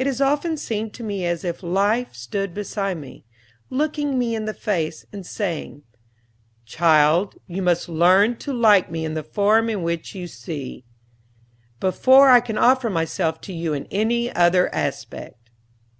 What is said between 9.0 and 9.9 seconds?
in the form in